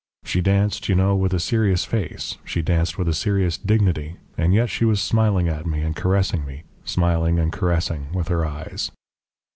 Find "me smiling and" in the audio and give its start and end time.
6.43-7.53